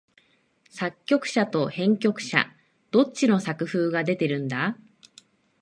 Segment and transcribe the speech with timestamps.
[0.67, 2.51] 作曲者と編曲者、
[2.89, 4.75] どっちの作風が出てるんだ？